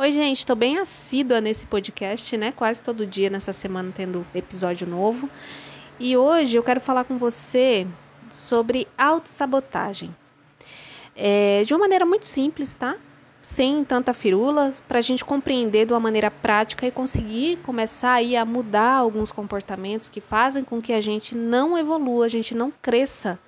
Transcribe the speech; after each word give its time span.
Oi, 0.00 0.12
gente, 0.12 0.38
estou 0.38 0.56
bem 0.56 0.78
assídua 0.78 1.42
nesse 1.42 1.66
podcast, 1.66 2.34
né? 2.34 2.52
Quase 2.52 2.82
todo 2.82 3.06
dia 3.06 3.28
nessa 3.28 3.52
semana 3.52 3.92
tendo 3.94 4.26
episódio 4.34 4.86
novo. 4.86 5.28
E 5.98 6.16
hoje 6.16 6.56
eu 6.56 6.62
quero 6.62 6.80
falar 6.80 7.04
com 7.04 7.18
você 7.18 7.86
sobre 8.30 8.88
autossabotagem. 8.96 10.16
É, 11.14 11.64
de 11.66 11.74
uma 11.74 11.80
maneira 11.80 12.06
muito 12.06 12.24
simples, 12.24 12.74
tá? 12.74 12.96
Sem 13.42 13.84
tanta 13.84 14.14
firula, 14.14 14.72
para 14.88 15.00
a 15.00 15.02
gente 15.02 15.22
compreender 15.22 15.84
de 15.84 15.92
uma 15.92 16.00
maneira 16.00 16.30
prática 16.30 16.86
e 16.86 16.90
conseguir 16.90 17.58
começar 17.58 18.14
aí 18.14 18.34
a 18.36 18.44
mudar 18.46 18.94
alguns 18.94 19.30
comportamentos 19.30 20.08
que 20.08 20.22
fazem 20.22 20.64
com 20.64 20.80
que 20.80 20.94
a 20.94 21.00
gente 21.02 21.34
não 21.34 21.76
evolua, 21.76 22.24
a 22.24 22.28
gente 22.30 22.56
não 22.56 22.72
cresça. 22.80 23.38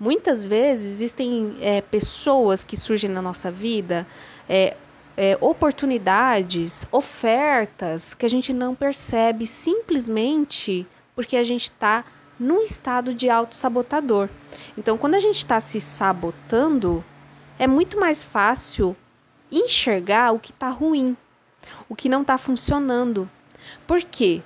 Muitas 0.00 0.42
vezes 0.42 0.90
existem 0.90 1.58
é, 1.60 1.82
pessoas 1.82 2.64
que 2.64 2.78
surgem 2.78 3.10
na 3.10 3.20
nossa 3.20 3.50
vida, 3.50 4.06
é, 4.48 4.74
é, 5.20 5.36
oportunidades, 5.40 6.86
ofertas 6.92 8.14
que 8.14 8.24
a 8.24 8.28
gente 8.28 8.54
não 8.54 8.72
percebe 8.72 9.48
simplesmente 9.48 10.86
porque 11.12 11.36
a 11.36 11.42
gente 11.42 11.64
está 11.64 12.04
num 12.38 12.62
estado 12.62 13.12
de 13.12 13.28
autossabotador. 13.28 14.28
Então, 14.76 14.96
quando 14.96 15.16
a 15.16 15.18
gente 15.18 15.38
está 15.38 15.58
se 15.58 15.80
sabotando, 15.80 17.04
é 17.58 17.66
muito 17.66 17.98
mais 17.98 18.22
fácil 18.22 18.96
enxergar 19.50 20.30
o 20.30 20.38
que 20.38 20.52
está 20.52 20.68
ruim, 20.68 21.16
o 21.88 21.96
que 21.96 22.08
não 22.08 22.22
está 22.22 22.38
funcionando. 22.38 23.28
Por 23.88 24.00
quê? 24.04 24.40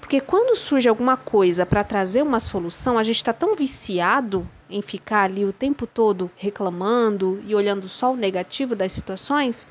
Porque 0.00 0.22
quando 0.22 0.56
surge 0.56 0.88
alguma 0.88 1.18
coisa 1.18 1.66
para 1.66 1.84
trazer 1.84 2.22
uma 2.22 2.40
solução, 2.40 2.96
a 2.96 3.02
gente 3.02 3.16
está 3.16 3.34
tão 3.34 3.54
viciado 3.54 4.48
em 4.70 4.80
ficar 4.80 5.24
ali 5.24 5.44
o 5.44 5.52
tempo 5.52 5.86
todo 5.86 6.30
reclamando 6.34 7.42
e 7.46 7.54
olhando 7.54 7.86
só 7.90 8.10
o 8.10 8.16
negativo 8.16 8.74
das 8.74 8.90
situações 8.90 9.66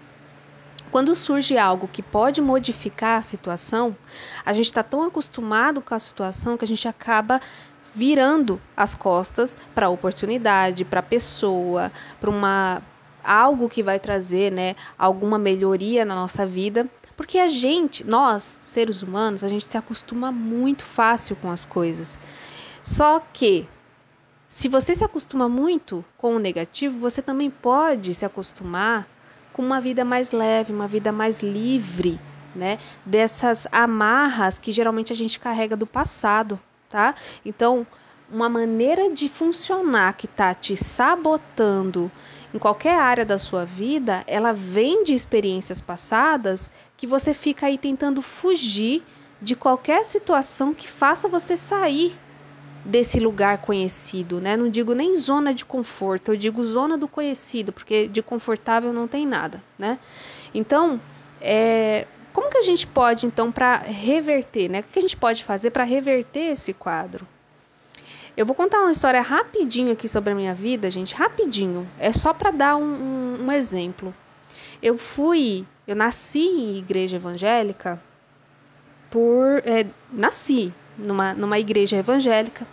quando 0.94 1.16
surge 1.16 1.58
algo 1.58 1.88
que 1.88 2.04
pode 2.04 2.40
modificar 2.40 3.18
a 3.18 3.22
situação, 3.24 3.98
a 4.46 4.54
gente 4.54 4.66
está 4.66 4.84
tão 4.84 5.02
acostumado 5.02 5.82
com 5.82 5.96
a 5.96 5.98
situação 5.98 6.56
que 6.56 6.64
a 6.64 6.68
gente 6.68 6.88
acaba 6.88 7.42
virando 7.96 8.62
as 8.78 8.94
costas 8.94 9.58
para 9.74 9.88
a 9.88 9.90
oportunidade, 9.90 10.86
para 10.86 11.00
a 11.00 11.04
pessoa, 11.04 11.92
para 12.22 12.30
uma 12.30 12.80
algo 13.24 13.68
que 13.70 13.82
vai 13.82 14.00
trazer, 14.00 14.52
né, 14.52 14.76
alguma 14.96 15.40
melhoria 15.40 16.06
na 16.06 16.14
nossa 16.14 16.46
vida, 16.46 16.88
porque 17.18 17.40
a 17.40 17.48
gente, 17.48 18.04
nós, 18.04 18.60
seres 18.62 19.02
humanos, 19.02 19.44
a 19.44 19.48
gente 19.48 19.66
se 19.66 19.76
acostuma 19.76 20.32
muito 20.32 20.84
fácil 20.84 21.36
com 21.38 21.50
as 21.50 21.66
coisas. 21.66 22.20
Só 22.84 23.20
que 23.34 23.68
se 24.48 24.68
você 24.70 24.94
se 24.94 25.04
acostuma 25.04 25.50
muito 25.50 26.06
com 26.16 26.36
o 26.36 26.40
negativo, 26.40 27.00
você 27.00 27.20
também 27.20 27.50
pode 27.50 28.14
se 28.14 28.24
acostumar 28.24 29.08
com 29.54 29.62
uma 29.62 29.80
vida 29.80 30.04
mais 30.04 30.32
leve, 30.32 30.74
uma 30.74 30.88
vida 30.88 31.12
mais 31.12 31.42
livre, 31.42 32.20
né? 32.56 32.80
Dessas 33.06 33.68
amarras 33.72 34.60
que 34.60 34.72
geralmente 34.72 35.14
a 35.14 35.16
gente 35.16 35.40
carrega 35.40 35.78
do 35.78 35.86
passado, 35.86 36.60
tá? 36.90 37.16
Então, 37.46 37.86
uma 38.30 38.50
maneira 38.50 39.12
de 39.12 39.30
funcionar 39.30 40.14
que 40.14 40.28
tá 40.28 40.54
te 40.56 40.76
sabotando 40.76 42.12
em 42.54 42.58
qualquer 42.58 43.00
área 43.00 43.26
da 43.26 43.38
sua 43.38 43.64
vida, 43.64 44.24
ela 44.28 44.52
vem 44.52 45.04
de 45.04 45.14
experiências 45.14 45.80
passadas 45.80 46.72
que 46.98 47.06
você 47.06 47.34
fica 47.34 47.68
aí 47.68 47.78
tentando 47.78 48.22
fugir 48.22 49.04
de 49.42 49.56
qualquer 49.56 50.04
situação 50.04 50.74
que 50.74 50.88
faça 50.88 51.28
você 51.28 51.56
sair 51.56 52.18
desse 52.86 53.20
lugar 53.20 53.60
conhecido, 53.60 54.42
né? 54.42 54.58
Não 54.58 54.70
digo 54.70 54.94
nem 54.94 55.16
zona 55.16 55.54
de 55.54 55.64
conforto, 55.64 56.32
eu 56.32 56.38
digo 56.38 56.64
zona 56.66 56.98
do 56.98 57.08
conhecido, 57.08 57.72
porque 57.72 58.08
de 58.08 58.22
confortável 58.22 58.92
não 58.92 59.08
tem 59.08 59.26
nada, 59.26 59.64
né? 59.78 59.98
Então, 60.54 61.00
é, 61.40 62.06
como 62.34 62.50
que 62.50 62.58
a 62.58 62.62
gente 62.62 62.86
pode 62.86 63.26
então 63.26 63.52
para 63.52 63.78
reverter, 63.78 64.70
né? 64.70 64.82
O 64.82 64.84
que 64.84 65.00
a 65.00 65.02
gente 65.02 65.16
pode 65.16 65.44
fazer 65.44 65.72
para 65.72 65.84
reverter 65.84 66.52
esse 66.52 66.74
quadro? 66.74 67.28
Eu 68.36 68.46
vou 68.46 68.56
contar 68.56 68.80
uma 68.80 68.92
história 68.92 69.22
rapidinho 69.22 69.94
aqui 69.94 70.08
sobre 70.08 70.34
a 70.34 70.36
minha 70.36 70.56
vida, 70.56 70.90
gente, 70.90 71.14
rapidinho. 71.14 71.88
É 72.00 72.12
só 72.12 72.34
para 72.34 72.50
dar 72.50 72.76
um, 72.76 72.84
um, 72.84 73.46
um 73.46 73.52
exemplo. 73.52 74.14
Eu 74.82 74.98
fui, 74.98 75.66
eu 75.88 75.96
nasci 75.96 76.40
em 76.40 76.78
igreja 76.78 77.18
evangélica 77.18 78.02
por, 79.12 79.62
é, 79.64 79.86
nasci, 80.12 80.74
numa, 80.98 81.34
numa 81.34 81.60
igreja 81.60 81.98
evangélica. 81.98 82.68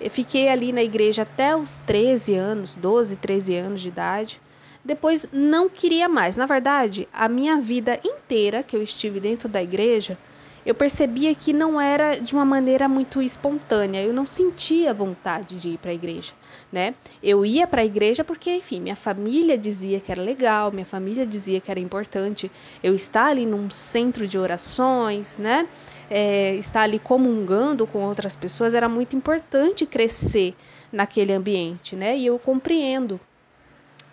Eu 0.00 0.10
fiquei 0.10 0.48
ali 0.48 0.72
na 0.72 0.82
igreja 0.82 1.22
até 1.22 1.54
os 1.54 1.78
13 1.78 2.34
anos, 2.34 2.76
12, 2.76 3.16
13 3.16 3.56
anos 3.56 3.80
de 3.80 3.88
idade. 3.88 4.40
Depois 4.84 5.26
não 5.30 5.68
queria 5.68 6.08
mais. 6.08 6.36
Na 6.36 6.46
verdade, 6.46 7.06
a 7.12 7.28
minha 7.28 7.60
vida 7.60 8.00
inteira 8.02 8.62
que 8.62 8.74
eu 8.74 8.82
estive 8.82 9.20
dentro 9.20 9.48
da 9.48 9.62
igreja, 9.62 10.16
eu 10.64 10.74
percebia 10.74 11.34
que 11.34 11.52
não 11.52 11.80
era 11.80 12.18
de 12.18 12.34
uma 12.34 12.44
maneira 12.44 12.88
muito 12.88 13.22
espontânea. 13.22 14.02
Eu 14.02 14.12
não 14.12 14.26
sentia 14.26 14.92
vontade 14.92 15.56
de 15.56 15.70
ir 15.70 15.78
para 15.78 15.90
a 15.90 15.94
igreja, 15.94 16.32
né? 16.70 16.94
Eu 17.22 17.44
ia 17.44 17.66
para 17.66 17.82
a 17.82 17.84
igreja 17.84 18.22
porque, 18.22 18.54
enfim, 18.54 18.80
minha 18.80 18.96
família 18.96 19.56
dizia 19.56 20.00
que 20.00 20.12
era 20.12 20.20
legal, 20.20 20.70
minha 20.70 20.84
família 20.84 21.26
dizia 21.26 21.60
que 21.60 21.70
era 21.70 21.80
importante 21.80 22.50
eu 22.82 22.94
estar 22.94 23.26
ali 23.26 23.46
num 23.46 23.70
centro 23.70 24.26
de 24.26 24.38
orações, 24.38 25.38
né? 25.38 25.66
É, 26.10 26.54
estar 26.56 26.82
ali 26.82 26.98
comungando 26.98 27.86
com 27.86 28.00
outras 28.04 28.34
pessoas 28.36 28.74
era 28.74 28.88
muito 28.88 29.16
importante 29.16 29.86
crescer 29.86 30.54
naquele 30.92 31.32
ambiente, 31.32 31.96
né? 31.96 32.16
E 32.16 32.26
eu 32.26 32.38
compreendo. 32.38 33.18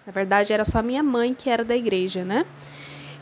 Na 0.06 0.14
verdade, 0.14 0.54
era 0.54 0.64
só 0.64 0.82
minha 0.82 1.04
mãe 1.04 1.34
que 1.34 1.50
era 1.50 1.66
da 1.66 1.76
igreja, 1.76 2.24
né? 2.24 2.46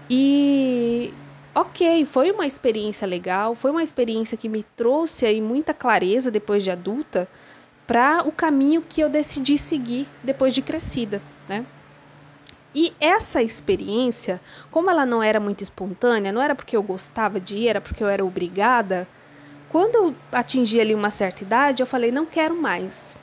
E 0.07 1.11
ok, 1.55 2.05
foi 2.05 2.31
uma 2.31 2.45
experiência 2.45 3.07
legal, 3.07 3.55
foi 3.55 3.71
uma 3.71 3.81
experiência 3.81 4.37
que 4.37 4.49
me 4.49 4.61
trouxe 4.61 5.25
aí 5.25 5.39
muita 5.39 5.73
clareza 5.73 6.29
depois 6.29 6.63
de 6.63 6.69
adulta 6.69 7.27
para 7.87 8.27
o 8.27 8.31
caminho 8.31 8.81
que 8.81 8.99
eu 8.99 9.09
decidi 9.09 9.57
seguir 9.57 10.07
depois 10.21 10.53
de 10.53 10.61
crescida, 10.61 11.21
né? 11.47 11.65
E 12.73 12.91
essa 12.99 13.41
experiência, 13.41 14.41
como 14.69 14.89
ela 14.89 15.05
não 15.05 15.23
era 15.23 15.39
muito 15.39 15.63
espontânea, 15.63 16.33
não 16.33 16.41
era 16.41 16.53
porque 16.53 16.75
eu 16.75 16.83
gostava 16.83 17.39
de 17.39 17.57
ir, 17.57 17.67
era 17.69 17.79
porque 17.79 18.03
eu 18.03 18.09
era 18.09 18.25
obrigada. 18.25 19.07
Quando 19.69 19.95
eu 19.95 20.15
atingi 20.33 20.81
ali 20.81 20.93
uma 20.93 21.09
certa 21.09 21.41
idade, 21.41 21.81
eu 21.81 21.87
falei, 21.87 22.11
não 22.11 22.25
quero 22.25 22.61
mais. 22.61 23.15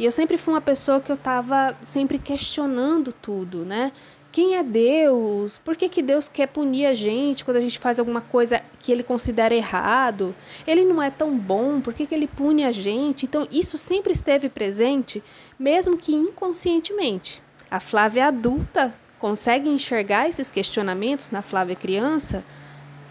E 0.00 0.04
eu 0.04 0.10
sempre 0.10 0.36
fui 0.36 0.52
uma 0.52 0.60
pessoa 0.60 1.00
que 1.00 1.12
eu 1.12 1.16
estava 1.16 1.76
sempre 1.80 2.18
questionando 2.18 3.12
tudo, 3.12 3.64
né? 3.64 3.92
Quem 4.30 4.56
é 4.56 4.62
Deus? 4.62 5.58
Por 5.58 5.74
que, 5.74 5.88
que 5.88 6.02
Deus 6.02 6.28
quer 6.28 6.46
punir 6.48 6.86
a 6.86 6.94
gente 6.94 7.44
quando 7.44 7.56
a 7.56 7.60
gente 7.60 7.78
faz 7.78 7.98
alguma 7.98 8.20
coisa 8.20 8.62
que 8.78 8.92
ele 8.92 9.02
considera 9.02 9.54
errado? 9.54 10.34
Ele 10.66 10.84
não 10.84 11.02
é 11.02 11.10
tão 11.10 11.36
bom, 11.36 11.80
por 11.80 11.94
que, 11.94 12.06
que 12.06 12.14
ele 12.14 12.28
pune 12.28 12.64
a 12.64 12.70
gente? 12.70 13.24
Então, 13.24 13.48
isso 13.50 13.78
sempre 13.78 14.12
esteve 14.12 14.48
presente, 14.48 15.22
mesmo 15.58 15.96
que 15.96 16.14
inconscientemente. 16.14 17.42
A 17.70 17.80
Flávia 17.80 18.26
adulta 18.26 18.94
consegue 19.18 19.68
enxergar 19.68 20.28
esses 20.28 20.50
questionamentos 20.50 21.30
na 21.30 21.42
Flávia 21.42 21.74
criança 21.74 22.44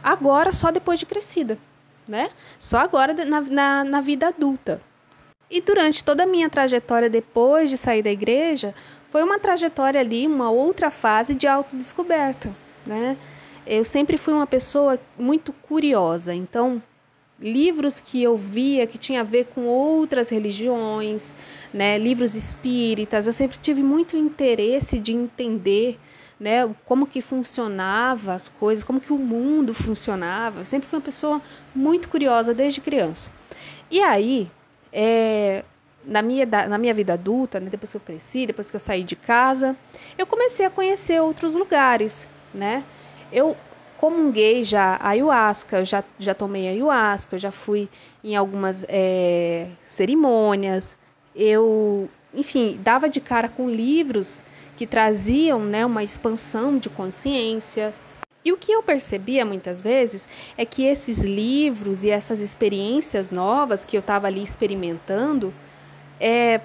agora, 0.04 0.52
só 0.52 0.72
depois 0.72 1.00
de 1.00 1.06
crescida, 1.06 1.58
né? 2.08 2.30
Só 2.58 2.78
agora 2.78 3.14
na, 3.26 3.42
na, 3.42 3.84
na 3.84 4.02
vida 4.02 4.28
adulta. 4.28 4.82
E 5.50 5.62
durante 5.62 6.04
toda 6.04 6.24
a 6.24 6.28
minha 6.28 6.50
trajetória 6.50 7.10
depois 7.10 7.70
de 7.70 7.78
sair 7.78 8.02
da 8.02 8.12
igreja, 8.12 8.76
foi 9.10 9.24
uma 9.24 9.40
trajetória 9.40 10.00
ali, 10.00 10.28
uma 10.28 10.52
outra 10.52 10.92
fase 10.92 11.34
de 11.34 11.48
autodescoberta, 11.48 12.54
né? 12.86 13.18
Eu 13.66 13.84
sempre 13.84 14.18
fui 14.18 14.34
uma 14.34 14.48
pessoa 14.48 15.00
muito 15.18 15.52
curiosa, 15.54 16.34
então 16.34 16.82
livros 17.40 18.00
que 18.00 18.22
eu 18.22 18.36
via 18.36 18.88
que 18.88 18.98
tinha 18.98 19.22
a 19.22 19.24
ver 19.24 19.46
com 19.46 19.66
outras 19.66 20.30
religiões, 20.30 21.36
né, 21.74 21.98
livros 21.98 22.34
espíritas, 22.34 23.28
eu 23.28 23.34
sempre 23.34 23.58
tive 23.58 23.84
muito 23.84 24.18
interesse 24.18 25.00
de 25.00 25.14
entender, 25.14 26.00
né, 26.40 26.68
como 26.86 27.06
que 27.06 27.22
funcionava 27.22 28.34
as 28.34 28.48
coisas, 28.48 28.84
como 28.84 29.00
que 29.00 29.14
o 29.14 29.18
mundo 29.18 29.74
funcionava. 29.74 30.62
Eu 30.62 30.66
sempre 30.66 30.88
fui 30.88 30.98
uma 30.98 31.06
pessoa 31.06 31.42
muito 31.76 32.10
curiosa 32.10 32.54
desde 32.54 32.82
criança. 32.82 33.32
E 33.90 34.02
aí, 34.02 34.50
é, 34.92 35.64
na 36.06 36.22
minha, 36.22 36.46
na 36.46 36.78
minha 36.78 36.94
vida 36.94 37.14
adulta, 37.14 37.60
né, 37.60 37.70
depois 37.70 37.92
que 37.92 37.98
eu 37.98 38.02
cresci, 38.02 38.46
depois 38.46 38.70
que 38.70 38.76
eu 38.76 38.80
saí 38.80 39.04
de 39.04 39.16
casa, 39.16 39.76
eu 40.18 40.26
comecei 40.26 40.66
a 40.66 40.70
conhecer 40.70 41.22
outros 41.22 41.56
lugares, 41.56 42.30
né? 42.54 42.84
Eu 43.32 43.58
comunguei 43.98 44.64
já 44.64 44.98
ayahuasca, 45.02 45.80
eu 45.80 45.86
já, 45.86 46.04
já 46.18 46.34
tomei 46.34 46.70
ayahuasca, 46.70 47.36
eu 47.36 47.40
já 47.40 47.52
fui 47.52 47.90
em 48.24 48.36
algumas 48.36 48.86
é, 48.88 49.68
cerimônias, 49.86 50.96
eu, 51.36 52.10
enfim, 52.34 52.80
dava 52.82 53.10
de 53.10 53.20
cara 53.20 53.50
com 53.50 53.70
livros 53.70 54.44
que 54.78 54.88
traziam 54.88 55.60
né, 55.60 55.86
uma 55.86 56.04
expansão 56.04 56.78
de 56.78 56.90
consciência. 56.90 57.94
E 58.48 58.52
o 58.54 58.56
que 58.56 58.72
eu 58.72 58.82
percebia 58.82 59.44
muitas 59.44 59.82
vezes 59.82 60.26
é 60.58 60.64
que 60.64 60.86
esses 60.86 61.20
livros 61.20 62.06
e 62.06 62.10
essas 62.10 62.40
experiências 62.40 63.30
novas 63.30 63.84
que 63.84 63.98
eu 63.98 64.00
estava 64.00 64.28
ali 64.28 64.42
experimentando, 64.42 65.54
é, 66.18 66.62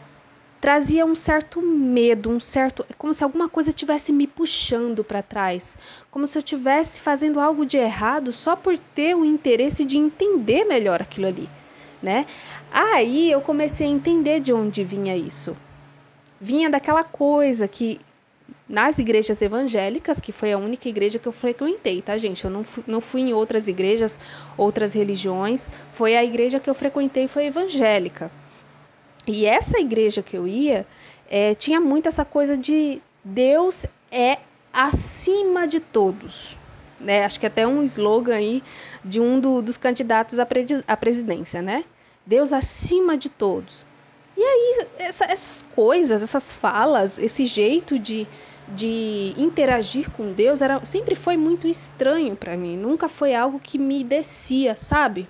trazia 0.61 1.05
um 1.05 1.17
certo 1.17 1.61
medo, 1.61 2.31
um 2.31 2.39
certo, 2.39 2.87
como 2.97 3.13
se 3.13 3.25
alguma 3.25 3.49
coisa 3.49 3.73
tivesse 3.73 4.13
me 4.13 4.29
puxando 4.29 5.03
para 5.03 5.23
trás, 5.23 5.77
como 6.09 6.25
se 6.25 6.39
eu 6.39 6.43
tivesse 6.43 7.01
fazendo 7.01 7.41
algo 7.41 7.67
de 7.67 7.79
errado 7.79 8.31
só 8.31 8.55
por 8.55 8.79
ter 8.79 9.17
o 9.17 9.25
interesse 9.25 9.85
de 9.85 9.99
entender 9.99 10.65
melhor 10.65 11.03
aquilo 11.03 11.27
ali, 11.27 11.51
né? 12.01 12.27
Aí 12.71 13.29
eu 13.29 13.41
comecei 13.41 13.89
a 13.89 13.91
entender 13.91 14.39
de 14.39 14.53
onde 14.53 14.85
vinha 14.85 15.17
isso. 15.17 15.57
Vinha 16.41 16.71
daquela 16.71 17.03
coisa 17.03 17.67
que 17.67 18.01
nas 18.73 18.99
igrejas 18.99 19.43
evangélicas, 19.43 20.19
que 20.19 20.33
foi 20.33 20.51
a 20.51 20.57
única 20.57 20.89
igreja 20.89 21.19
que 21.19 21.29
eu 21.29 21.33
frequentei, 21.33 22.01
tá, 22.01 22.17
gente? 22.17 22.43
Eu 22.43 22.51
não 22.51 22.65
fui, 22.65 22.83
não 22.87 23.03
fui 23.03 23.21
em 23.21 23.35
outras 23.35 23.69
igrejas, 23.69 24.19
outras 24.57 24.95
religiões. 24.95 25.69
Foi 25.93 26.17
a 26.17 26.25
igreja 26.25 26.59
que 26.59 26.71
eu 26.71 26.75
frequentei, 26.75 27.29
foi 27.29 27.45
evangélica. 27.45 28.33
E 29.27 29.45
essa 29.45 29.79
igreja 29.79 30.23
que 30.23 30.35
eu 30.35 30.49
ia 30.49 30.87
é, 31.29 31.55
tinha 31.55 31.83
muito 31.83 32.09
essa 32.09 32.25
coisa 32.25 32.57
de 32.57 33.03
Deus 33.23 33.85
é 34.11 34.39
acima 34.73 35.69
de 35.69 35.79
todos. 35.79 36.57
Né? 36.99 37.27
Acho 37.27 37.39
que 37.39 37.47
até 37.47 37.67
um 37.67 37.83
slogan 37.83 38.37
aí 38.37 38.63
de 39.05 39.21
um 39.21 39.39
do, 39.39 39.61
dos 39.61 39.77
candidatos 39.77 40.39
à, 40.39 40.49
à 40.89 40.97
presidência, 40.97 41.61
né? 41.61 41.85
Deus 42.25 42.55
acima 42.55 43.19
de 43.19 43.29
todos. 43.29 43.85
E 44.35 44.43
aí, 44.43 44.87
essa, 44.99 45.27
essas 45.27 45.63
coisas, 45.75 46.23
essas 46.23 46.51
falas, 46.51 47.19
esse 47.19 47.45
jeito 47.45 47.99
de, 47.99 48.27
de 48.75 49.35
interagir 49.37 50.11
com 50.11 50.33
Deus 50.33 50.63
era, 50.63 50.85
sempre 50.85 51.15
foi 51.15 51.37
muito 51.37 51.67
estranho 51.67 52.35
para 52.35 52.57
mim. 52.57 52.77
Nunca 52.77 53.09
foi 53.09 53.35
algo 53.35 53.61
que 53.61 53.79
me 53.79 54.03
descia, 54.03 54.75
sabe? 54.77 55.29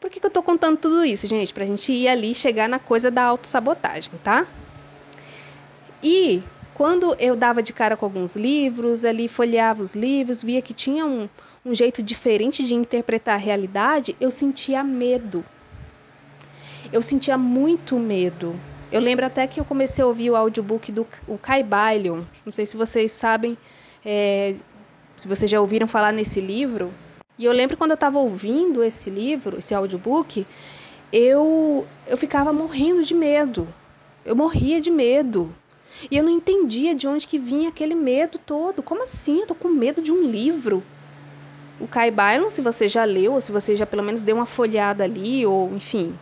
Por 0.00 0.10
que, 0.10 0.20
que 0.20 0.26
eu 0.26 0.30
tô 0.30 0.42
contando 0.42 0.76
tudo 0.76 1.04
isso, 1.04 1.26
gente? 1.26 1.52
Pra 1.52 1.66
gente 1.66 1.92
ir 1.92 2.08
ali 2.08 2.34
chegar 2.34 2.68
na 2.68 2.78
coisa 2.78 3.10
da 3.10 3.24
autossabotagem, 3.24 4.12
tá? 4.22 4.46
E 6.02 6.42
quando 6.74 7.16
eu 7.18 7.34
dava 7.34 7.62
de 7.62 7.72
cara 7.72 7.96
com 7.96 8.06
alguns 8.06 8.36
livros, 8.36 9.04
ali 9.04 9.26
folheava 9.26 9.82
os 9.82 9.94
livros, 9.94 10.42
via 10.42 10.62
que 10.62 10.72
tinha 10.72 11.04
um, 11.04 11.28
um 11.64 11.74
jeito 11.74 12.02
diferente 12.02 12.64
de 12.64 12.74
interpretar 12.74 13.34
a 13.34 13.38
realidade, 13.38 14.16
eu 14.20 14.30
sentia 14.30 14.84
medo. 14.84 15.44
Eu 16.92 17.02
sentia 17.02 17.36
muito 17.36 17.98
medo. 17.98 18.58
Eu 18.90 19.00
lembro 19.00 19.26
até 19.26 19.46
que 19.46 19.60
eu 19.60 19.64
comecei 19.66 20.02
a 20.02 20.06
ouvir 20.06 20.30
o 20.30 20.36
audiobook 20.36 20.90
do 20.90 21.06
o 21.26 21.36
Kai 21.36 21.62
Bailion. 21.62 22.22
Não 22.44 22.52
sei 22.52 22.64
se 22.64 22.76
vocês 22.76 23.12
sabem, 23.12 23.56
é, 24.04 24.54
se 25.16 25.28
vocês 25.28 25.50
já 25.50 25.60
ouviram 25.60 25.86
falar 25.86 26.10
nesse 26.10 26.40
livro. 26.40 26.90
E 27.38 27.44
eu 27.44 27.52
lembro 27.52 27.76
quando 27.76 27.90
eu 27.90 27.96
estava 27.96 28.18
ouvindo 28.18 28.82
esse 28.82 29.10
livro, 29.10 29.58
esse 29.58 29.74
audiobook, 29.74 30.46
eu, 31.12 31.86
eu 32.06 32.16
ficava 32.16 32.50
morrendo 32.50 33.02
de 33.04 33.14
medo. 33.14 33.68
Eu 34.24 34.34
morria 34.34 34.80
de 34.80 34.90
medo. 34.90 35.52
E 36.10 36.16
eu 36.16 36.24
não 36.24 36.30
entendia 36.30 36.94
de 36.94 37.06
onde 37.06 37.26
que 37.26 37.38
vinha 37.38 37.68
aquele 37.68 37.94
medo 37.94 38.38
todo. 38.38 38.82
Como 38.82 39.02
assim? 39.02 39.40
Eu 39.40 39.48
tô 39.48 39.54
com 39.54 39.68
medo 39.68 40.00
de 40.00 40.10
um 40.10 40.22
livro. 40.22 40.82
O 41.78 41.86
Kai 41.86 42.10
Byron, 42.10 42.48
se 42.48 42.62
você 42.62 42.88
já 42.88 43.04
leu, 43.04 43.34
ou 43.34 43.40
se 43.40 43.52
você 43.52 43.76
já 43.76 43.86
pelo 43.86 44.02
menos 44.02 44.22
deu 44.22 44.34
uma 44.34 44.46
folhada 44.46 45.04
ali, 45.04 45.46
ou 45.46 45.72
enfim, 45.74 46.18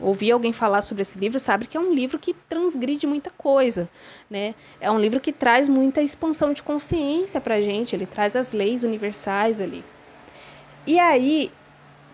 ouviu 0.00 0.34
alguém 0.34 0.52
falar 0.52 0.82
sobre 0.82 1.02
esse 1.02 1.18
livro, 1.18 1.38
sabe 1.38 1.66
que 1.66 1.76
é 1.76 1.80
um 1.80 1.92
livro 1.92 2.18
que 2.18 2.32
transgride 2.32 3.06
muita 3.06 3.30
coisa, 3.30 3.88
né? 4.30 4.54
É 4.80 4.90
um 4.90 4.98
livro 4.98 5.20
que 5.20 5.32
traz 5.32 5.68
muita 5.68 6.02
expansão 6.02 6.52
de 6.52 6.62
consciência 6.62 7.40
pra 7.40 7.60
gente, 7.60 7.94
ele 7.94 8.06
traz 8.06 8.36
as 8.36 8.52
leis 8.52 8.82
universais 8.82 9.60
ali. 9.60 9.84
E 10.86 10.98
aí, 10.98 11.50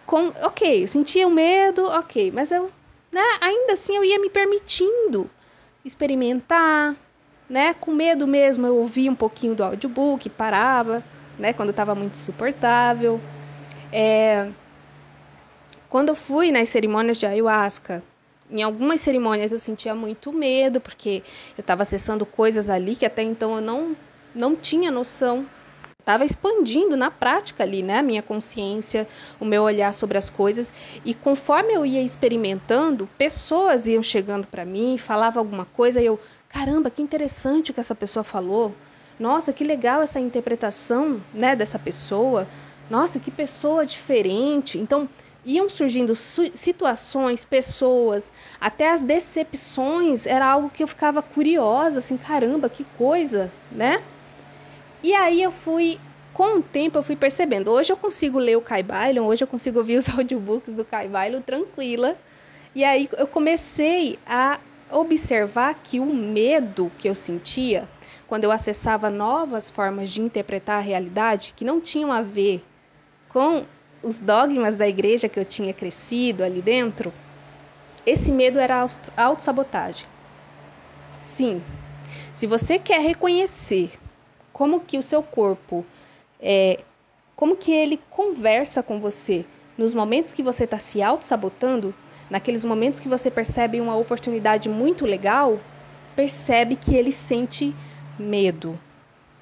com, 0.07 0.33
ok, 0.43 0.87
sentia 0.87 1.27
o 1.27 1.31
medo, 1.31 1.85
ok, 1.85 2.33
mas 2.33 2.51
eu, 2.51 2.71
né, 3.13 3.23
ainda 3.41 3.75
assim 3.75 3.97
eu 3.97 4.05
ia 4.05 4.19
me 4.19 4.29
permitindo 4.29 5.31
experimentar, 5.85 6.97
né, 7.49 7.75
com 7.75 7.93
medo 7.93 8.27
mesmo, 8.27 8.67
eu 8.67 8.77
ouvia 8.77 9.11
um 9.11 9.15
pouquinho 9.15 9.55
do 9.55 9.63
audiobook, 9.63 10.29
parava, 10.31 11.03
né, 11.39 11.53
quando 11.53 11.71
estava 11.71 11.95
muito 11.95 12.15
insuportável. 12.15 13.21
É, 13.93 14.49
quando 15.95 16.09
eu 16.09 16.17
fui 16.17 16.51
nas 16.51 16.71
cerimônias 16.71 17.19
de 17.19 17.25
ayahuasca, 17.25 18.03
em 18.51 18.65
algumas 18.65 19.01
cerimônias 19.01 19.53
eu 19.53 19.61
sentia 19.61 19.95
muito 19.95 20.33
medo, 20.33 20.81
porque 20.81 21.23
eu 21.57 21.61
estava 21.61 21.83
acessando 21.83 22.27
coisas 22.27 22.69
ali 22.69 22.97
que 22.97 23.07
até 23.07 23.23
então 23.23 23.55
eu 23.55 23.61
não, 23.61 23.97
não 24.35 24.57
tinha 24.57 24.91
noção 24.91 25.47
estava 26.01 26.25
expandindo 26.25 26.97
na 26.97 27.13
prática 27.13 27.63
ali, 27.63 27.81
né, 27.81 28.01
a 28.01 28.03
minha 28.03 28.23
consciência, 28.23 29.07
o 29.39 29.45
meu 29.45 29.63
olhar 29.63 29.95
sobre 29.95 30.19
as 30.19 30.29
coisas. 30.29 30.73
E 31.05 31.15
conforme 31.15 31.73
eu 31.73 31.87
ia 31.87 32.03
experimentando, 32.03 33.09
pessoas 33.17 33.87
iam 33.87 34.03
chegando 34.03 34.49
para 34.49 34.65
mim, 34.65 34.99
falava 34.99 35.39
alguma 35.39 35.65
coisa 35.65 36.03
e 36.03 36.07
eu, 36.07 36.19
caramba, 36.49 36.91
que 36.91 37.03
interessante 37.03 37.71
o 37.71 37.75
que 37.75 37.79
essa 37.79 37.95
pessoa 37.95 38.25
falou. 38.25 38.75
Nossa, 39.19 39.53
que 39.53 39.63
legal 39.63 40.03
essa 40.03 40.19
interpretação, 40.19 41.23
né, 41.33 41.55
dessa 41.55 41.79
pessoa. 41.79 42.49
Nossa, 42.91 43.19
que 43.21 43.31
pessoa 43.31 43.87
diferente. 43.87 44.77
Então, 44.77 45.09
iam 45.45 45.69
surgindo 45.69 46.15
situações, 46.15 47.45
pessoas, 47.45 48.33
até 48.61 48.91
as 48.91 49.03
decepções, 49.03 50.27
era 50.27 50.47
algo 50.47 50.71
que 50.71 50.83
eu 50.83 50.87
ficava 50.87 51.23
curiosa, 51.23 51.99
assim, 51.99 52.17
caramba, 52.17 52.69
que 52.69 52.85
coisa, 52.97 53.53
né? 53.71 54.03
E 55.03 55.13
aí 55.13 55.43
eu 55.43 55.53
fui, 55.53 56.01
com 56.33 56.59
o 56.59 56.63
tempo 56.63 56.99
eu 56.99 57.03
fui 57.03 57.15
percebendo. 57.15 57.71
Hoje 57.71 57.93
eu 57.93 57.97
consigo 57.97 58.39
ler 58.39 58.57
o 58.57 58.63
Kai 58.63 58.83
Bailon, 58.83 59.27
hoje 59.27 59.45
eu 59.45 59.49
consigo 59.49 59.79
ouvir 59.79 59.99
os 59.99 60.09
audiobooks 60.17 60.73
do 60.73 60.85
Kai 60.85 61.09
Bailon 61.09 61.43
tranquila. 61.43 62.17
E 62.75 62.83
aí 62.83 63.09
eu 63.19 63.27
comecei 63.27 64.19
a 64.27 64.59
observar 64.91 65.75
que 65.75 66.01
o 66.01 66.07
medo 66.07 66.91
que 66.99 67.09
eu 67.09 67.15
sentia 67.15 67.89
quando 68.27 68.45
eu 68.45 68.51
acessava 68.51 69.11
novas 69.11 69.71
formas 69.71 70.11
de 70.11 70.21
interpretar 70.21 70.79
a 70.79 70.83
realidade 70.83 71.53
que 71.55 71.65
não 71.65 71.81
tinham 71.81 72.11
a 72.11 72.23
ver 72.23 72.65
com 73.29 73.65
os 74.05 74.19
dogmas 74.19 74.77
da 74.77 74.87
igreja 74.87 75.29
que 75.29 75.41
eu 75.41 75.45
tinha 75.45 75.73
crescido 75.73 76.45
ali 76.45 76.61
dentro, 76.61 77.13
esse 78.05 78.31
medo 78.31 78.61
era 78.61 78.87
autossabotagem. 79.17 80.07
Sim, 81.23 81.63
se 82.33 82.47
você 82.47 82.79
quer 82.79 83.01
reconhecer 83.01 83.93
como 84.53 84.81
que 84.81 84.99
o 84.99 85.03
seu 85.03 85.23
corpo 85.23 85.85
é, 86.41 86.81
como 87.35 87.57
que 87.57 87.73
ele 87.73 88.01
conversa 88.11 88.83
com 88.83 89.01
você 89.01 89.45
nos 89.77 89.95
momentos 89.95 90.33
que 90.33 90.43
você 90.43 90.65
está 90.65 90.79
se 90.79 91.03
auto-sabotando, 91.03 91.95
naqueles 92.31 92.63
momentos 92.63 93.01
que 93.01 93.09
você 93.09 93.31
percebe 93.31 93.81
uma 93.81 93.97
oportunidade 93.97 94.69
muito 94.69 95.05
legal, 95.05 95.59
percebe 96.15 96.77
que 96.77 96.95
ele 96.95 97.11
sente 97.11 97.75
medo. 98.19 98.79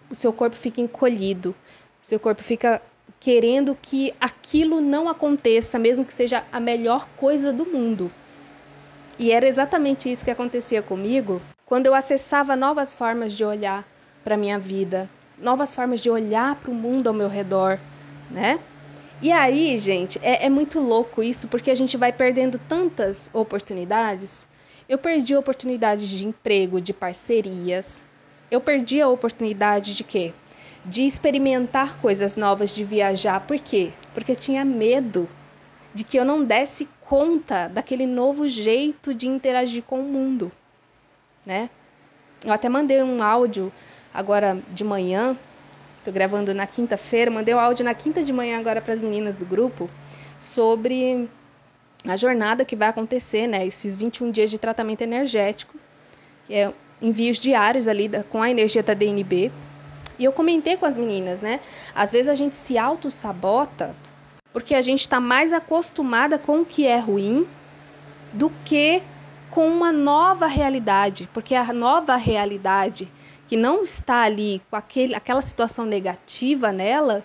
O 0.08 0.14
seu 0.14 0.32
corpo 0.32 0.56
fica 0.56 0.80
encolhido, 0.80 1.54
o 2.00 2.06
seu 2.06 2.18
corpo 2.18 2.42
fica 2.42 2.80
querendo 3.22 3.78
que 3.80 4.12
aquilo 4.20 4.80
não 4.80 5.08
aconteça, 5.08 5.78
mesmo 5.78 6.04
que 6.04 6.12
seja 6.12 6.42
a 6.50 6.58
melhor 6.58 7.06
coisa 7.16 7.52
do 7.52 7.64
mundo. 7.64 8.10
E 9.16 9.30
era 9.30 9.46
exatamente 9.46 10.10
isso 10.10 10.24
que 10.24 10.30
acontecia 10.32 10.82
comigo 10.82 11.40
quando 11.64 11.86
eu 11.86 11.94
acessava 11.94 12.56
novas 12.56 12.92
formas 12.92 13.32
de 13.32 13.44
olhar 13.44 13.86
para 14.24 14.36
minha 14.36 14.58
vida, 14.58 15.08
novas 15.38 15.72
formas 15.72 16.00
de 16.00 16.10
olhar 16.10 16.56
para 16.56 16.72
o 16.72 16.74
mundo 16.74 17.06
ao 17.06 17.14
meu 17.14 17.28
redor, 17.28 17.78
né? 18.28 18.58
E 19.20 19.30
aí, 19.30 19.78
gente, 19.78 20.18
é, 20.20 20.46
é 20.46 20.50
muito 20.50 20.80
louco 20.80 21.22
isso, 21.22 21.46
porque 21.46 21.70
a 21.70 21.76
gente 21.76 21.96
vai 21.96 22.12
perdendo 22.12 22.58
tantas 22.58 23.30
oportunidades. 23.32 24.48
Eu 24.88 24.98
perdi 24.98 25.36
oportunidades 25.36 26.08
de 26.08 26.26
emprego, 26.26 26.80
de 26.80 26.92
parcerias. 26.92 28.02
Eu 28.50 28.60
perdi 28.60 29.00
a 29.00 29.06
oportunidade 29.06 29.94
de 29.94 30.02
quê? 30.02 30.34
De 30.84 31.06
experimentar 31.06 32.00
coisas 32.00 32.36
novas, 32.36 32.74
de 32.74 32.84
viajar. 32.84 33.40
Por 33.40 33.58
quê? 33.58 33.92
Porque 34.12 34.32
eu 34.32 34.36
tinha 34.36 34.64
medo 34.64 35.28
de 35.94 36.04
que 36.04 36.18
eu 36.18 36.24
não 36.24 36.42
desse 36.42 36.88
conta 37.00 37.68
daquele 37.68 38.06
novo 38.06 38.48
jeito 38.48 39.14
de 39.14 39.28
interagir 39.28 39.82
com 39.82 40.00
o 40.00 40.04
mundo, 40.04 40.50
né? 41.44 41.68
Eu 42.44 42.52
até 42.52 42.68
mandei 42.68 43.02
um 43.02 43.22
áudio 43.22 43.72
agora 44.12 44.60
de 44.70 44.82
manhã. 44.82 45.36
Estou 45.98 46.12
gravando 46.12 46.52
na 46.52 46.66
quinta-feira, 46.66 47.30
mandei 47.30 47.54
o 47.54 47.58
um 47.58 47.60
áudio 47.60 47.84
na 47.84 47.94
quinta 47.94 48.24
de 48.24 48.32
manhã 48.32 48.58
agora 48.58 48.80
para 48.80 48.92
as 48.92 49.00
meninas 49.00 49.36
do 49.36 49.44
grupo 49.44 49.88
sobre 50.40 51.28
a 52.04 52.16
jornada 52.16 52.64
que 52.64 52.74
vai 52.74 52.88
acontecer, 52.88 53.46
né? 53.46 53.64
Esses 53.66 53.96
21 53.96 54.30
dias 54.30 54.50
de 54.50 54.58
tratamento 54.58 55.02
energético, 55.02 55.76
que 56.46 56.54
é 56.54 56.72
envios 57.00 57.38
diários 57.38 57.86
ali 57.86 58.08
da, 58.08 58.24
com 58.24 58.42
a 58.42 58.50
energia 58.50 58.82
da 58.82 58.94
DNB. 58.94 59.52
E 60.22 60.24
eu 60.24 60.32
comentei 60.32 60.76
com 60.76 60.86
as 60.86 60.96
meninas, 60.96 61.42
né? 61.42 61.58
Às 61.92 62.12
vezes 62.12 62.28
a 62.28 62.34
gente 62.34 62.54
se 62.54 62.78
auto-sabota 62.78 63.92
porque 64.52 64.72
a 64.72 64.80
gente 64.80 65.00
está 65.00 65.18
mais 65.18 65.52
acostumada 65.52 66.38
com 66.38 66.60
o 66.60 66.64
que 66.64 66.86
é 66.86 66.96
ruim 66.96 67.44
do 68.32 68.48
que 68.64 69.02
com 69.50 69.66
uma 69.66 69.90
nova 69.92 70.46
realidade, 70.46 71.28
porque 71.34 71.56
a 71.56 71.72
nova 71.72 72.14
realidade 72.14 73.10
que 73.48 73.56
não 73.56 73.82
está 73.82 74.22
ali 74.22 74.62
com 74.70 74.76
aquele, 74.76 75.12
aquela 75.12 75.42
situação 75.42 75.84
negativa 75.84 76.70
nela, 76.70 77.24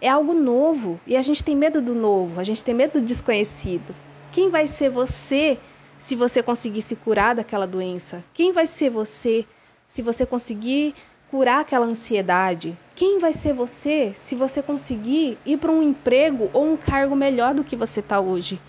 é 0.00 0.08
algo 0.08 0.32
novo. 0.32 0.98
E 1.06 1.18
a 1.18 1.22
gente 1.22 1.44
tem 1.44 1.54
medo 1.54 1.82
do 1.82 1.94
novo, 1.94 2.40
a 2.40 2.42
gente 2.42 2.64
tem 2.64 2.74
medo 2.74 3.00
do 3.00 3.04
desconhecido. 3.04 3.94
Quem 4.32 4.48
vai 4.48 4.66
ser 4.66 4.88
você 4.88 5.58
se 5.98 6.16
você 6.16 6.42
conseguir 6.42 6.80
se 6.80 6.96
curar 6.96 7.34
daquela 7.34 7.66
doença? 7.66 8.24
Quem 8.32 8.50
vai 8.50 8.66
ser 8.66 8.88
você 8.88 9.44
se 9.86 10.00
você 10.00 10.24
conseguir 10.24 10.94
curar 11.30 11.60
aquela 11.60 11.86
ansiedade? 11.86 12.76
Quem 12.94 13.18
vai 13.18 13.32
ser 13.32 13.54
você 13.54 14.12
se 14.16 14.34
você 14.34 14.60
conseguir 14.60 15.38
ir 15.46 15.56
para 15.58 15.70
um 15.70 15.82
emprego 15.82 16.50
ou 16.52 16.72
um 16.72 16.76
cargo 16.76 17.14
melhor 17.14 17.54
do 17.54 17.62
que 17.62 17.76
você 17.76 18.00
está 18.00 18.18
hoje? 18.18 18.60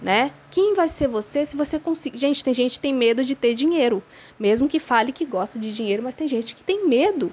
Né? 0.00 0.32
Quem 0.50 0.74
vai 0.74 0.86
ser 0.86 1.08
você 1.08 1.44
se 1.44 1.56
você 1.56 1.78
conseguir. 1.78 2.18
Gente, 2.18 2.44
tem 2.44 2.54
gente 2.54 2.74
que 2.74 2.80
tem 2.80 2.94
medo 2.94 3.24
de 3.24 3.34
ter 3.34 3.54
dinheiro, 3.54 4.02
mesmo 4.38 4.68
que 4.68 4.78
fale 4.78 5.12
que 5.12 5.24
gosta 5.24 5.58
de 5.58 5.74
dinheiro, 5.74 6.02
mas 6.02 6.14
tem 6.14 6.28
gente 6.28 6.54
que 6.54 6.62
tem 6.62 6.86
medo, 6.86 7.32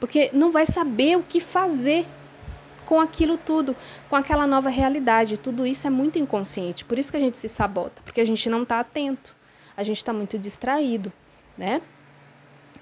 porque 0.00 0.28
não 0.32 0.50
vai 0.50 0.66
saber 0.66 1.16
o 1.16 1.22
que 1.22 1.40
fazer 1.40 2.04
com 2.84 3.00
aquilo 3.00 3.38
tudo, 3.38 3.76
com 4.10 4.16
aquela 4.16 4.46
nova 4.46 4.68
realidade. 4.68 5.38
Tudo 5.38 5.66
isso 5.66 5.86
é 5.86 5.90
muito 5.90 6.18
inconsciente, 6.18 6.84
por 6.84 6.98
isso 6.98 7.12
que 7.12 7.16
a 7.16 7.20
gente 7.20 7.38
se 7.38 7.48
sabota, 7.48 8.02
porque 8.04 8.20
a 8.20 8.26
gente 8.26 8.50
não 8.50 8.64
está 8.64 8.80
atento, 8.80 9.34
a 9.76 9.82
gente 9.82 9.98
está 9.98 10.12
muito 10.12 10.36
distraído, 10.36 11.12
né? 11.56 11.80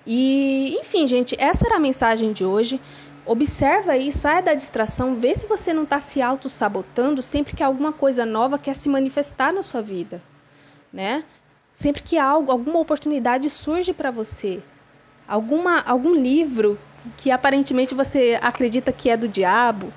E, 0.07 0.77
enfim, 0.81 1.07
gente, 1.07 1.37
essa 1.39 1.67
era 1.67 1.77
a 1.77 1.81
mensagem 1.81 2.33
de 2.33 2.45
hoje. 2.45 2.81
Observa 3.25 3.93
aí, 3.93 4.11
saia 4.11 4.43
da 4.43 4.53
distração, 4.53 5.15
vê 5.15 5.33
se 5.35 5.47
você 5.47 5.73
não 5.73 5.85
está 5.85 6.01
se 6.01 6.21
auto-sabotando 6.21 7.23
sempre 7.23 7.55
que 7.55 7.63
alguma 7.63 7.93
coisa 7.93 8.27
nova 8.27 8.59
quer 8.59 8.75
se 8.75 8.89
manifestar 8.89 9.53
na 9.53 9.63
sua 9.63 9.81
vida, 9.81 10.21
né? 10.93 11.25
Sempre 11.73 12.03
que 12.03 12.19
algo, 12.19 12.51
alguma 12.51 12.81
oportunidade 12.81 13.49
surge 13.49 13.93
para 13.93 14.11
você, 14.11 14.61
alguma, 15.27 15.81
algum 15.83 16.15
livro 16.15 16.77
que 17.17 17.31
aparentemente 17.31 17.95
você 17.95 18.39
acredita 18.43 18.91
que 18.93 19.09
é 19.09 19.17
do 19.17 19.29
diabo, 19.29 19.93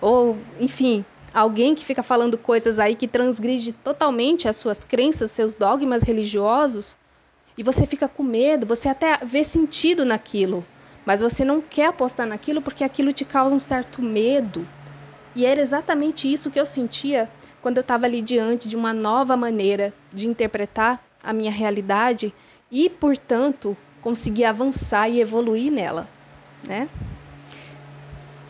ou, 0.00 0.38
enfim, 0.60 1.04
alguém 1.34 1.74
que 1.74 1.84
fica 1.84 2.04
falando 2.04 2.38
coisas 2.38 2.78
aí 2.78 2.94
que 2.94 3.08
transgride 3.08 3.72
totalmente 3.72 4.48
as 4.48 4.56
suas 4.56 4.78
crenças, 4.78 5.32
seus 5.32 5.54
dogmas 5.54 6.04
religiosos, 6.04 6.96
e 7.56 7.62
você 7.62 7.86
fica 7.86 8.08
com 8.08 8.22
medo, 8.22 8.66
você 8.66 8.88
até 8.88 9.18
vê 9.24 9.44
sentido 9.44 10.04
naquilo, 10.04 10.64
mas 11.04 11.20
você 11.20 11.44
não 11.44 11.60
quer 11.60 11.86
apostar 11.86 12.26
naquilo 12.26 12.62
porque 12.62 12.84
aquilo 12.84 13.12
te 13.12 13.24
causa 13.24 13.54
um 13.54 13.58
certo 13.58 14.02
medo. 14.02 14.66
E 15.34 15.46
era 15.46 15.60
exatamente 15.60 16.30
isso 16.30 16.50
que 16.50 16.58
eu 16.58 16.66
sentia 16.66 17.30
quando 17.62 17.78
eu 17.78 17.82
estava 17.82 18.06
ali 18.06 18.20
diante 18.20 18.68
de 18.68 18.76
uma 18.76 18.92
nova 18.92 19.36
maneira 19.36 19.92
de 20.12 20.28
interpretar 20.28 21.04
a 21.22 21.32
minha 21.32 21.52
realidade 21.52 22.34
e, 22.70 22.88
portanto, 22.88 23.76
conseguir 24.00 24.44
avançar 24.44 25.08
e 25.08 25.20
evoluir 25.20 25.70
nela 25.70 26.08
né? 26.66 26.88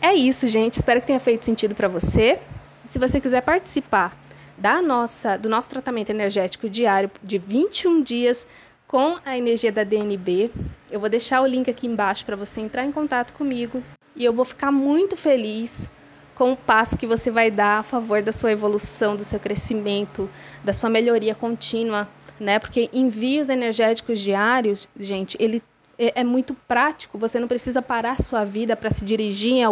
É 0.00 0.14
isso, 0.14 0.48
gente. 0.48 0.74
Espero 0.74 1.00
que 1.00 1.06
tenha 1.06 1.20
feito 1.20 1.44
sentido 1.44 1.74
para 1.74 1.88
você. 1.88 2.38
Se 2.84 2.98
você 2.98 3.20
quiser 3.20 3.42
participar 3.42 4.16
da 4.56 4.80
nossa, 4.82 5.36
do 5.36 5.48
nosso 5.48 5.68
tratamento 5.70 6.10
energético 6.10 6.68
diário 6.68 7.10
de 7.22 7.38
21 7.38 8.02
dias 8.02 8.46
com 8.90 9.16
a 9.24 9.38
energia 9.38 9.70
da 9.70 9.84
DNB, 9.84 10.50
eu 10.90 10.98
vou 10.98 11.08
deixar 11.08 11.42
o 11.42 11.46
link 11.46 11.70
aqui 11.70 11.86
embaixo 11.86 12.26
para 12.26 12.34
você 12.34 12.60
entrar 12.60 12.84
em 12.84 12.90
contato 12.90 13.32
comigo 13.34 13.80
e 14.16 14.24
eu 14.24 14.32
vou 14.32 14.44
ficar 14.44 14.72
muito 14.72 15.16
feliz 15.16 15.88
com 16.34 16.50
o 16.50 16.56
passo 16.56 16.98
que 16.98 17.06
você 17.06 17.30
vai 17.30 17.52
dar 17.52 17.78
a 17.78 17.82
favor 17.84 18.20
da 18.20 18.32
sua 18.32 18.50
evolução, 18.50 19.14
do 19.14 19.22
seu 19.22 19.38
crescimento, 19.38 20.28
da 20.64 20.72
sua 20.72 20.90
melhoria 20.90 21.36
contínua, 21.36 22.08
né? 22.40 22.58
Porque 22.58 22.90
envios 22.92 23.48
energéticos 23.48 24.18
diários, 24.18 24.88
gente, 24.98 25.36
ele 25.38 25.62
é, 25.96 26.22
é 26.22 26.24
muito 26.24 26.52
prático, 26.52 27.16
você 27.16 27.38
não 27.38 27.46
precisa 27.46 27.80
parar 27.80 28.20
sua 28.20 28.44
vida 28.44 28.74
para 28.74 28.90
se 28.90 29.04
dirigir 29.04 29.64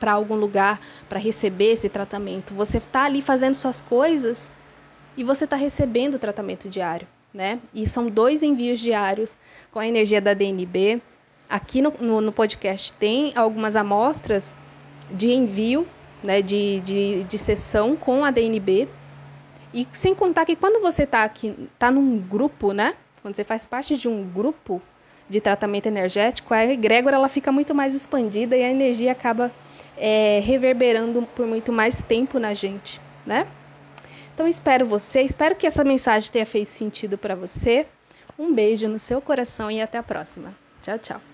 para 0.00 0.12
algum 0.12 0.36
lugar 0.36 0.80
para 1.06 1.18
receber 1.18 1.72
esse 1.72 1.90
tratamento. 1.90 2.54
Você 2.54 2.78
está 2.78 3.04
ali 3.04 3.20
fazendo 3.20 3.52
suas 3.52 3.82
coisas 3.82 4.50
e 5.18 5.22
você 5.22 5.44
está 5.44 5.54
recebendo 5.54 6.14
o 6.14 6.18
tratamento 6.18 6.66
diário. 6.66 7.06
Né? 7.34 7.58
E 7.74 7.86
são 7.86 8.06
dois 8.06 8.44
envios 8.44 8.78
diários 8.78 9.36
com 9.72 9.80
a 9.80 9.86
energia 9.86 10.20
da 10.20 10.32
DNB. 10.32 11.02
Aqui 11.50 11.82
no, 11.82 11.92
no, 12.00 12.20
no 12.20 12.32
podcast 12.32 12.92
tem 12.92 13.32
algumas 13.34 13.74
amostras 13.74 14.54
de 15.10 15.32
envio, 15.32 15.86
né, 16.22 16.40
de, 16.40 16.78
de, 16.80 17.24
de 17.24 17.38
sessão 17.38 17.96
com 17.96 18.24
a 18.24 18.30
DNB. 18.30 18.88
E 19.74 19.86
sem 19.92 20.14
contar 20.14 20.44
que 20.44 20.54
quando 20.54 20.80
você 20.80 21.02
está 21.02 21.24
aqui, 21.24 21.54
está 21.74 21.90
num 21.90 22.18
grupo, 22.18 22.72
né? 22.72 22.94
Quando 23.20 23.34
você 23.34 23.42
faz 23.42 23.66
parte 23.66 23.96
de 23.96 24.06
um 24.06 24.22
grupo, 24.22 24.80
de 25.28 25.40
tratamento 25.40 25.86
energético, 25.86 26.54
a 26.54 26.64
egrégora 26.64 27.16
ela 27.16 27.28
fica 27.28 27.50
muito 27.50 27.74
mais 27.74 27.94
expandida 27.94 28.56
e 28.56 28.62
a 28.62 28.70
energia 28.70 29.10
acaba 29.12 29.50
é, 29.96 30.40
reverberando 30.44 31.22
por 31.34 31.46
muito 31.46 31.72
mais 31.72 32.02
tempo 32.02 32.38
na 32.38 32.54
gente, 32.54 33.00
né? 33.26 33.46
Então 34.34 34.48
espero 34.48 34.84
você, 34.84 35.22
espero 35.22 35.54
que 35.54 35.66
essa 35.66 35.84
mensagem 35.84 36.30
tenha 36.30 36.44
feito 36.44 36.68
sentido 36.68 37.16
para 37.16 37.36
você. 37.36 37.86
Um 38.36 38.52
beijo 38.52 38.88
no 38.88 38.98
seu 38.98 39.20
coração 39.20 39.70
e 39.70 39.80
até 39.80 39.96
a 39.96 40.02
próxima. 40.02 40.52
Tchau, 40.82 40.98
tchau. 40.98 41.33